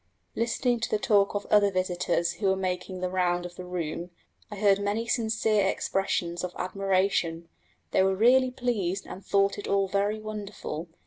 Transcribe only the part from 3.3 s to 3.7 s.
of the